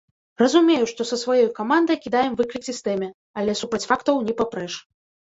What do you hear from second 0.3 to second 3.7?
Разумею, што са сваёй камандай кідаем выклік сістэме, але